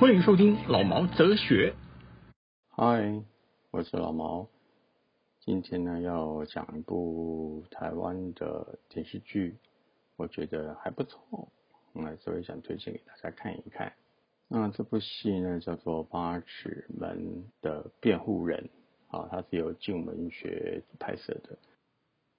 [0.00, 1.74] 欢迎收听老毛哲学。
[2.74, 3.22] 嗨，
[3.72, 4.48] 我是老毛。
[5.38, 9.56] 今天呢，要讲一部台湾的电视剧，
[10.16, 11.48] 我觉得还不错，
[11.94, 13.92] 嗯，所以想推荐给大家看一看。
[14.48, 18.68] 那这部戏呢，叫做《八尺门的辩护人》，
[19.16, 21.58] 啊，它是由静文学拍摄的。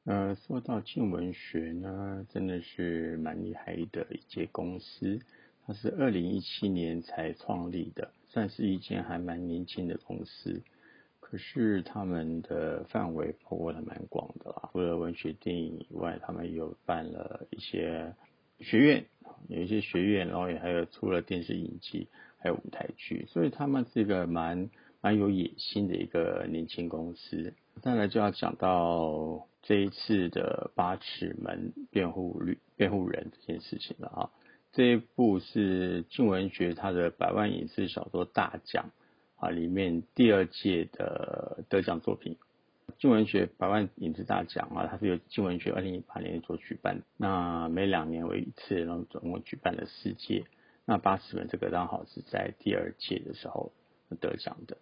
[0.03, 5.17] 呃，说到静文学呢，真的是蛮厉害的一间公司。
[5.66, 10.61] 它是二零一七年才创立的，算是一间还蛮年轻的公司。
[11.31, 18.14] 可是他们的范围包括的蛮广的啦，除了文学电影以外，他们有办了一些
[18.59, 19.05] 学院，
[19.47, 27.53] 有一些学院，然后也还有出了电视影集，还有舞台剧，所以他们是一个蛮蛮有野心的一个年轻公司。
[27.81, 34.30] 再来就要讲到这一次的八尺门辩护律辩护人这件事情了啊。
[34.73, 38.92] 这一部是静文学他的百万影视小说大奖
[39.42, 42.38] 啊里面第二届的得奖作品。
[43.00, 50.45] 静文学百万影视大奖啊，它是由静文学二零一八年所举办，那每两年为一次，然后总共举办了四届。
[50.86, 53.72] 那八十本这个刚好是在第二届的时候
[54.20, 54.78] 得奖的，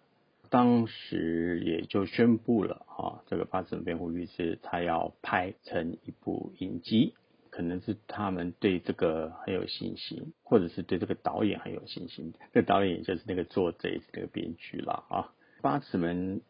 [0.50, 7.14] 当时也就宣布了哈，这个八十本辩护律师他要拍成一部影集。
[7.50, 12.32] 可能是他们对这个很有信心，或者是对这个导演很有信心。
[12.52, 15.32] 这导演就是那个作者，那个编剧了啊。
[15.60, 16.40] 八尺门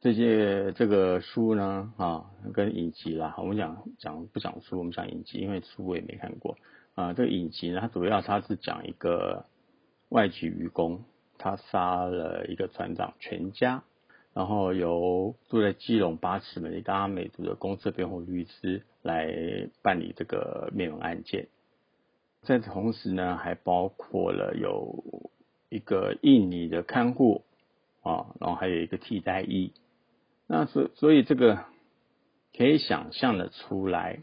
[0.00, 6.56] 这些这个书呢，啊，跟影集啦，我们讲讲不讲书，我们讲影集，因为书我也没看过
[6.94, 7.12] 啊。
[7.12, 9.46] 这个影集呢，它主要它是讲一个
[10.08, 11.04] 外籍渔工，
[11.38, 13.82] 他杀了一个船长全家。
[14.32, 19.28] 然后由住在基隆八尺门一个阿美族的公司辩护律师来
[19.82, 21.48] 办理这个灭门案件，
[22.42, 25.30] 在同时呢，还包括了有
[25.68, 27.42] 一个印尼的看护
[28.02, 29.72] 啊，然后还有一个替代役。
[30.46, 31.64] 那所所以这个
[32.56, 34.20] 可以想象的出来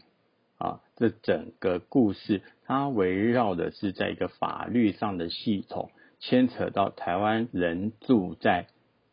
[0.56, 8.68] 啊，这整个故事它围绕的是在一个法律上的系统，牵扯到台湾人住在。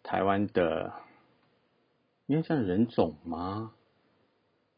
[0.06, 0.94] 台湾的
[2.28, 3.72] 应该像人种吗？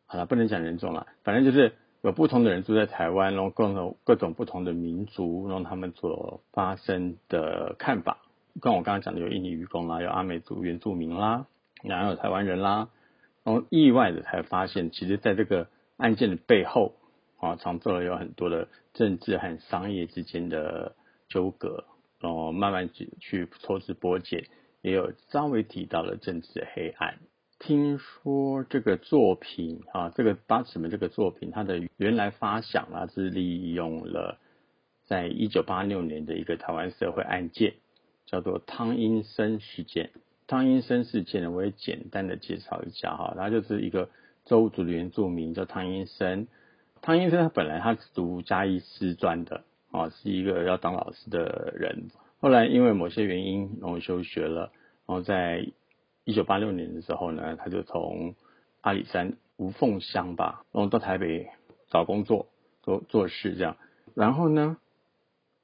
[0.06, 8.20] 好了，不能讲人种了，反正就是有不同的人住在台湾，然后各种各种不同的民族，然后他们所发生的看法，
[8.62, 11.46] 跟我刚刚讲的有印尼渔工啦，有阿美族原住民啦，
[11.84, 12.88] 然后有台湾人啦，
[13.44, 15.68] 然后意外的才发现，其实在这个
[15.98, 16.94] 案件的背后
[17.38, 20.96] 啊，藏着了有很多的政治和商业之间的
[21.28, 21.84] 纠葛，
[22.22, 24.46] 然后慢慢去去抽丝剥茧。
[24.82, 27.20] 也有稍微提到了政治黑暗。
[27.60, 34.38] 听说这个作品啊，这个八尺门这个作品，它的原来发想啊是利用了
[35.08, 37.74] 在一九八六年的一个台湾社会案件，
[38.28, 40.12] 叫做汤英生事件。
[40.46, 44.10] 汤英生事件呢，我也简单的介绍一下哈，他就是一个
[44.46, 46.48] 周族的原住民叫汤英生。
[47.02, 52.12] 汤英生他本来他是读嘉义师专的啊，是一个要当老师的人。
[52.40, 54.72] 后来因为某些原因，然后休学了。
[55.08, 55.66] 然后在
[56.26, 58.36] 一九八六年的时候呢，他就从
[58.82, 61.48] 阿里山无缝乡吧，然后到台北
[61.90, 62.48] 找工作、
[62.84, 63.78] 做做事这样。
[64.14, 64.78] 然后呢，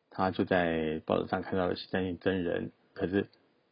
[0.10, 3.28] 他就在报纸上看到了西山真人，可是，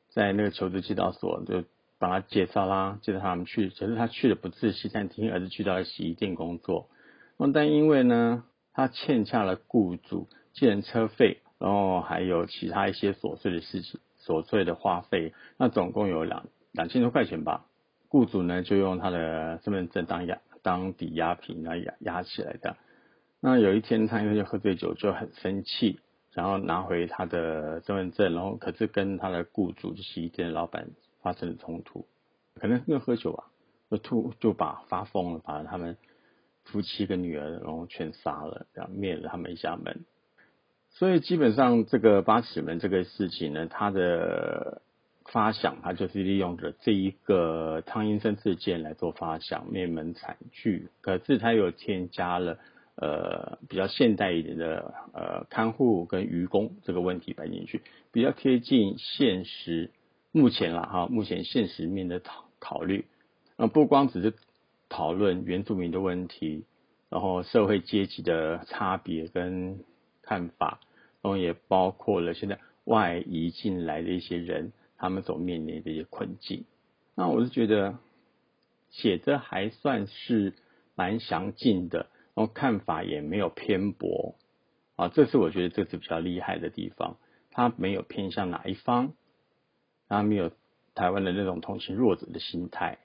[0.09, 1.63] 在那个求职介绍所就
[1.97, 3.69] 帮他介绍啦，介绍他们去。
[3.69, 6.89] 可是他去的不是西餐厅，而是去到了洗衣店工作。
[7.53, 11.39] 但因为呢，他欠下了雇主借人车费。
[11.61, 17.67] 然后还有其他一些琐碎的事情，琐碎的花费，那总共有两两千多块钱吧。
[18.09, 22.77] 雇主呢就用他的身份证当押当抵押品来押押起来的。
[23.39, 25.99] 那有一天他因为就喝醉酒就很生气，
[26.33, 30.89] 然后拿回他的身份证，然后可是跟他的雇主就洗衣店老板
[31.21, 32.07] 发生了冲突，
[32.55, 33.51] 可能因为喝酒吧，
[33.91, 35.95] 就突就把发疯了，把他们
[36.63, 40.05] 夫妻跟女儿然后全杀了，然后灭了他们一家门。
[40.93, 44.81] 所以基本上这个八尺门这个事情呢，它的
[45.25, 50.89] 发想，它就是利用着这一个汤阴生事件来做发想，灭门惨剧。
[51.01, 52.59] 可是它又添加了
[52.95, 59.89] 呃比较现代一点的呃看护跟愚公这个问题摆进去，比较贴近现实
[60.31, 63.05] 目前啦哈，目前现实面的考考虑，
[63.57, 64.33] 那不光只是
[64.89, 66.65] 讨论原住民的问题，
[67.09, 69.79] 然后社会阶级的差别跟
[70.31, 70.79] 看法，
[71.21, 76.63] 然后也包括了现在外移进来的一些人，他们所面临的一些困境。
[77.15, 77.97] 那我是觉得
[78.91, 80.53] 写的还算是
[80.95, 84.35] 蛮详尽的，然后看法也没有偏颇
[84.95, 87.17] 啊，这是我觉得这是比较厉害的地方，
[87.51, 89.11] 他没有偏向哪一方。
[90.07, 90.49] 他没有
[90.95, 92.99] 台湾的那种同情弱者的心态。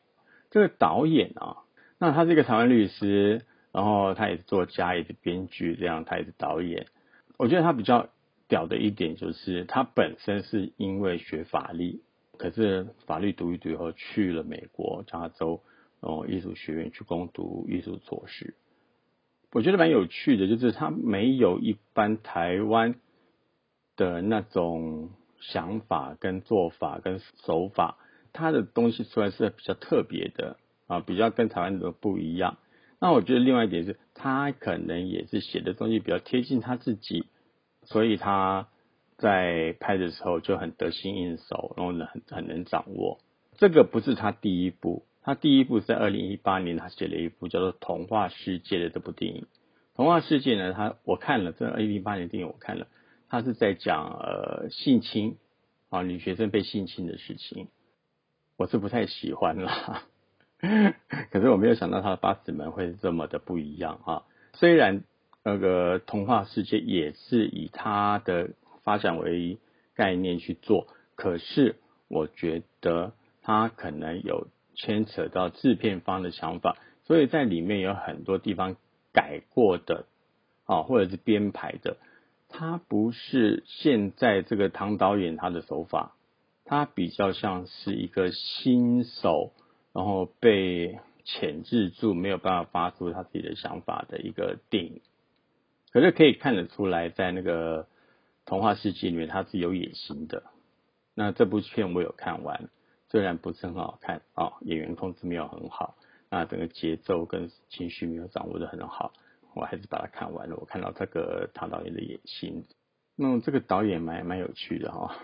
[0.50, 1.64] 这个导演啊，
[1.98, 6.86] 那他是一个台湾律师，然后他也是作家，也是编剧，这样他也是导演。
[7.36, 8.08] 我觉得他比较
[8.48, 12.00] 屌的一点就是，他本身是因为学法律，
[12.38, 15.62] 可是法律读一读以后去了美国加州
[16.00, 18.54] 哦艺术学院去攻读艺术硕士。
[19.52, 22.94] 我觉得蛮有趣的，就是他没有一般台湾
[23.96, 25.10] 的那种。
[25.38, 27.98] 想法跟做法跟手法，
[28.32, 30.56] 他的东西出来是比较特别的
[30.86, 32.56] 啊，比较跟台湾的不一样。
[32.98, 37.26] 那我觉得另外一点是，他可能也是写的东西比较贴近他自己，
[37.84, 38.68] 所以他
[39.18, 43.18] 在拍的时候就很得心应手，然后呢很很能掌握。
[43.58, 49.42] 这个不是他第一部，他第一部在二零一八年他写了一部叫做《童话世界》的这部电影。
[49.94, 52.86] 《童话世界》呢，他我看了这二零一八年电影，我看了。
[53.28, 55.36] 他是在讲呃性侵
[55.88, 57.68] 啊女学生被性侵的事情，
[58.56, 60.04] 我是不太喜欢啦。
[61.30, 64.24] 可是我没有想到他的八子门会这么的不一样哈。
[64.54, 65.04] 虽然
[65.44, 68.50] 那个童话世界也是以他的
[68.82, 69.58] 发展为
[69.94, 71.76] 概念去做，可是
[72.08, 78.76] 我觉得他可能有牵扯到制片方的想法，所以在里面有很多地方
[79.12, 80.06] 改过的
[80.64, 81.96] 啊，或者是编排的。
[82.48, 86.14] 他不是现在这个唐导演他的手法，
[86.64, 89.52] 他比较像是一个新手，
[89.96, 95.00] 然后被钳制住，没有办法发出他自己的想法的一个电影。
[95.90, 97.88] 可是可以看得出来，在那个
[98.44, 100.42] 童话世界里面，他是有野心的。
[101.14, 102.68] 那这部片我有看完，
[103.08, 105.96] 虽然不是很好看啊，演员控制没有很好，
[106.28, 109.14] 那整个节奏跟情绪没有掌握的很好。
[109.54, 110.56] 我还是把它看完了。
[110.56, 112.66] 我看到这个唐导演的野心，
[113.16, 115.16] 那这个导演蛮蛮有趣的哈。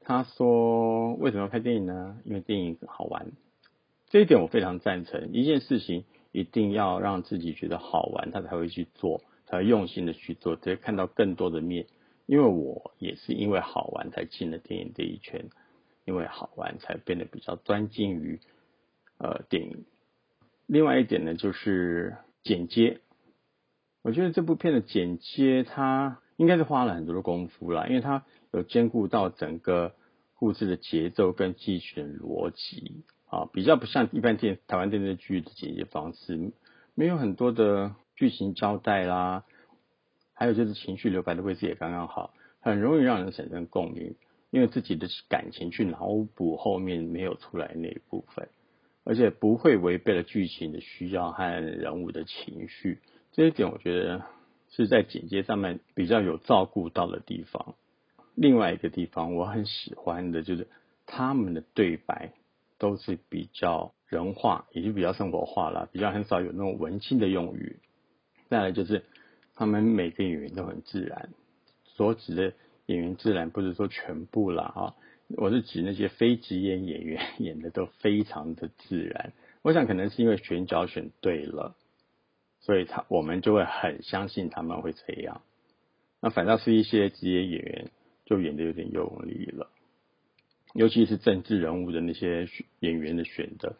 [0.00, 2.18] 他说为什么要拍电影呢？
[2.24, 3.26] 因为电影好玩，
[4.08, 5.32] 这一点我非常赞成。
[5.32, 11.86] 一件事情一定要让自己觉得好玩，他才会去做，才会用心的去做，才会看到更多的面。
[12.26, 15.48] 因为我也是因为好玩才进了电影这一圈，
[16.04, 18.40] 因为好玩才变得比较专精于
[19.18, 19.84] 呃电影。
[20.66, 23.00] 另外一点呢，就是剪接。
[24.02, 29.94] 我觉得这部片的剪接，它应该是花了很多的功夫啦，因为它有兼顾到整个
[30.34, 36.52] 故事的节奏跟剧情的逻辑啊，比较不像一般电台湾电视剧的剪接方式，
[36.94, 39.44] 没有很多的剧情交代啦，
[40.32, 44.14] 还有就是情绪留白的位置也刚刚好，很容易让人产生共鸣，
[44.50, 48.48] 因为自己的感情去脑补后面没有出来那一部分，
[49.04, 53.00] 而且不会违背了剧情的需要和人物的情绪。
[53.32, 54.22] 这一点我觉得
[54.70, 57.74] 是在剪接上面比较有照顾到的地方。
[58.34, 60.68] 另外一个地方我很喜欢的就是
[61.06, 62.32] 他们的对白
[62.78, 67.78] 都是比较人化，也就比较生活化了，比较很少有那种文青的用语。
[68.48, 69.04] 再来就是
[69.54, 71.30] 他们每个演员都很自然，
[71.84, 72.52] 所指的
[72.86, 74.94] 演员自然不是说全部啦啊，
[75.36, 79.32] 我是指那些非职业演员演的都非常的自然。
[79.62, 81.76] 我想可能是因为选角选对了。
[82.58, 85.42] 所以他我们就会很相信他们会这样，
[86.20, 87.90] 那反倒是一些职业演员
[88.24, 89.70] 就演的有点用力了，
[90.76, 92.48] 尤其是政治人物的那些
[92.80, 93.76] 演员的选择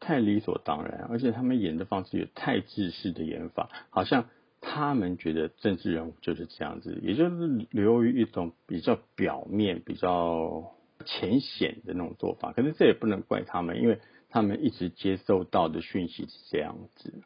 [0.00, 4.28] 太理所当然，而且他们演的方式也太自私的演法，好像
[4.60, 10.74] 他们觉得政治人物就是这样子，也就是流于一种比较表面、比较
[11.06, 12.52] 浅显的那种做法。
[12.52, 17.22] 可是这也不能怪他们，因为他们一直接受到的讯息是这样子。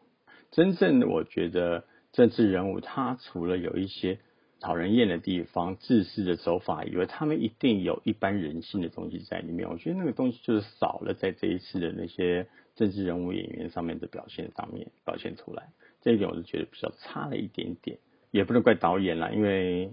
[0.51, 4.19] 真正的我觉得政治人物，他除了有一些
[4.61, 9.69] 讨人厌的地方、自私的手法以为，他们一定有一般人性的东西在里面。
[9.69, 15.69] 我觉得那个东西就是少了在这一次的那些政治人物演员上面的表现上面表现出来，
[16.03, 17.99] 这一点我是觉得比较差了一点点。
[18.31, 19.93] 也不能怪导演啦，因为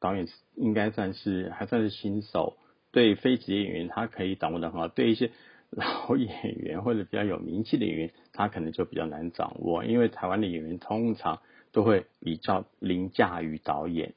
[0.00, 2.56] 导演应该算是还算是新手，
[2.92, 5.30] 对非职业演员他可以掌握的很好，对一些。
[5.70, 11.40] 老演员或者比较有名气的演员，他可能就比较难掌握，因为台湾的演员通常
[11.74, 14.14] 都会比较凌驾于导演，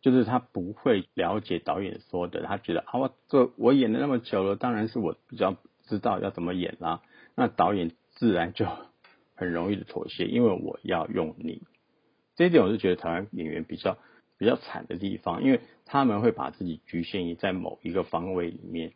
[0.00, 5.56] 就是他不会了解导演说的，他觉得啊，我这我演了那么久了，当然是我比较
[5.88, 7.02] 知道要怎么演啦。
[7.34, 8.66] 那导演自然就
[9.34, 11.62] 很容易的妥协，因为我要用你。
[12.36, 13.98] 这一点我是觉得台湾演员比较
[14.38, 18.92] 比较惨的地方，因为他们会把自己局限于在某一个方位里面，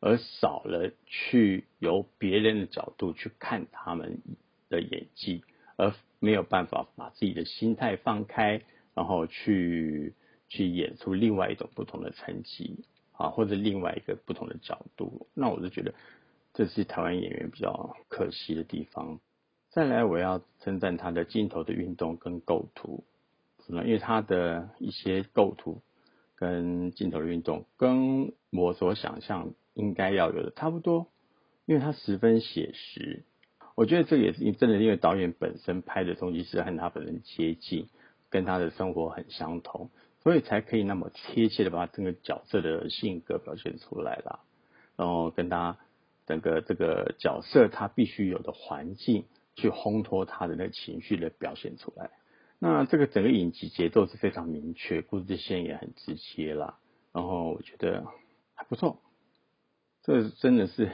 [0.00, 4.22] 而少了去由别人的角度去看他们
[4.68, 5.42] 的演技，
[5.76, 8.62] 而没有办法把自己的心态放开，
[8.94, 10.14] 然后去
[10.48, 15.28] 去演出另外一种不同的成绩啊，或者另外一个不同的角度。
[15.34, 15.94] 那我就觉得
[16.54, 19.20] 这是台湾演员比较可惜的地方。
[19.70, 23.04] 再来，我要称赞他的镜头的运动跟构图，
[23.66, 23.84] 什么？
[23.84, 25.82] 因为他的一些构图
[26.34, 31.06] 跟镜头的运动，跟我所想象应该要有的差不多，
[31.66, 33.22] 因为他十分写实。
[33.78, 37.86] 我觉得这也是真的，因为导演本身拍的东西是和他本人接近，
[38.28, 39.90] 跟他的生活很相同，
[40.24, 44.40] 所以才可以那么贴切的把这个角色的性格表现出来了，
[44.96, 45.78] 然后跟他
[46.26, 49.24] 整个这个角色他必须有的环境。
[49.60, 52.10] 去烘托他的那个情绪的表现出来。
[52.60, 56.78] 那这个整个影集节奏是非常明确，故事线也很直接啦。
[57.12, 58.06] 然后我觉得
[58.54, 59.00] 还不错，
[60.04, 60.92] 这真的是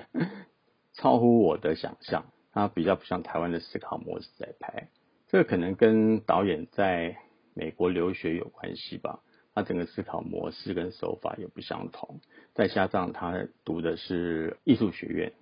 [0.97, 2.25] 超乎我的想象。
[2.55, 4.89] 他比较不像台湾的思考模式在拍，
[5.29, 7.19] 这个可能跟导演在
[7.53, 9.21] 美国留学有关系吧。
[9.55, 12.21] 他整个思考模式跟手法也不相同，
[12.55, 15.33] 再加上他读的是艺术学院，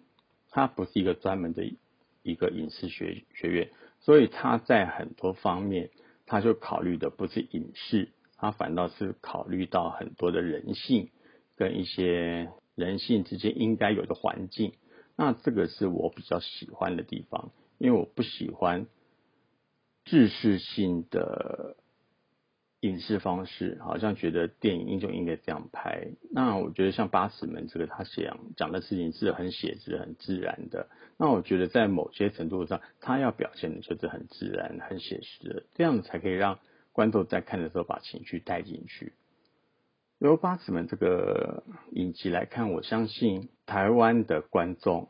[0.51, 1.63] 他不是一个专门的。
[2.25, 5.91] 一个影视学学院，所以他在很多方面，
[6.25, 11.09] 他就考虑的不是影视，他反倒是考虑到很多的人性
[11.57, 14.73] 跟一些人性之间应该有的环境。
[15.17, 18.87] 那这个是我比较喜欢的地方，因为我不喜欢
[20.05, 21.77] 知识性的。
[22.85, 30.89] 影视方式好像觉得电影就应该这样拍，那我觉得像《八尺门》这个，他想讲的事情是很写实、很自然的。
[31.17, 36.59] 那我觉得在某些程度上，他要表现的就是很自然、很写实的，这样子才可以让
[36.91, 39.13] 观众在看的时候把情绪带进去。
[40.23, 45.09] 由《八尺门》这个影集来看，我相信台湾的观众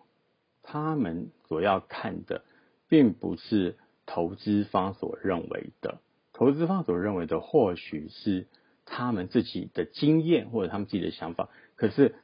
[0.62, 2.44] 他们所要看的，
[2.88, 3.76] 并不是
[4.06, 6.00] 投资方所认为的。
[6.32, 8.46] 投资方所认为的，或许是
[8.86, 11.50] 他们自己的经验或者他们自己的想法。
[11.76, 12.14] 可是，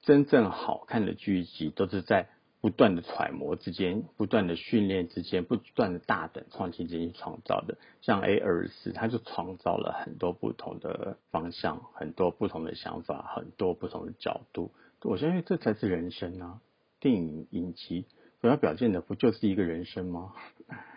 [0.00, 2.30] 真正好看的剧集都是在
[2.60, 7.78] 不断的揣摩之间、不断的训练之间、不断的大胆创新之间创造的。
[8.02, 14.72] 像 A 二四，他就创造了很多不同的方向、很多不同的想法、很多不同的角度。
[15.02, 16.60] 我相信这才是人生啊！
[17.00, 18.06] 电影影集
[18.40, 20.34] 所要表现的，不就是一个人生吗？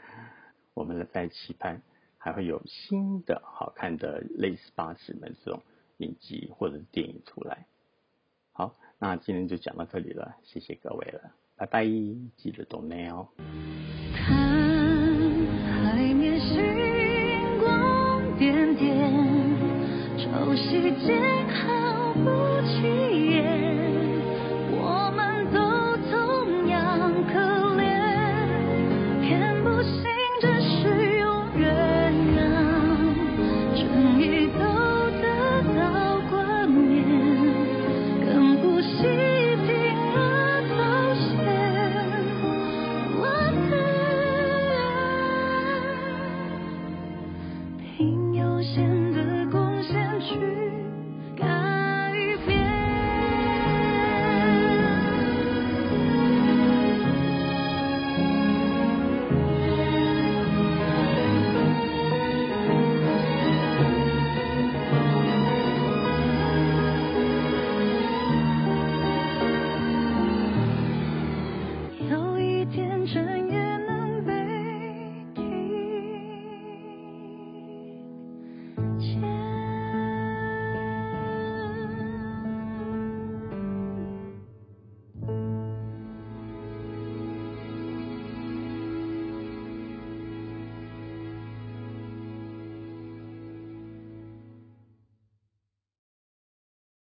[0.74, 1.82] 我们在期盼。
[2.26, 5.62] 还会有新的好看的类似八尺门这种
[5.98, 7.66] 影集或者电影出来。
[8.54, 11.86] 好，那今天就讲到这里了，谢谢各位了，拜拜，
[12.36, 13.28] 记得懂内哦。
[48.64, 50.63] 线的光线去